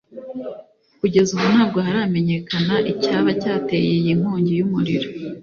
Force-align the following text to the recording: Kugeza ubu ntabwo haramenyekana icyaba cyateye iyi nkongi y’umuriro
Kugeza 0.99 1.29
ubu 1.33 1.45
ntabwo 1.53 1.77
haramenyekana 1.87 2.75
icyaba 2.91 3.29
cyateye 3.41 3.89
iyi 3.99 4.13
nkongi 4.19 4.51
y’umuriro 4.55 5.07